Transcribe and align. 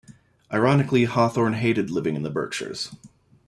Ironically, 0.51 1.03
Hawthorne 1.03 1.53
hated 1.53 1.91
living 1.91 2.15
in 2.15 2.23
the 2.23 2.31
Berkshires. 2.31 2.89